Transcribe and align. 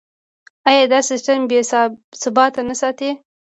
آیا 0.69 0.83
دا 0.93 0.99
سیستم 1.09 1.39
بیې 1.49 1.61
ثابت 2.21 2.53
نه 2.69 2.75
ساتي؟ 2.81 3.09